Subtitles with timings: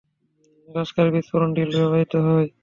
[0.69, 2.43] Bunker বিস্ফোরক drill ব্যবহৃত হবে।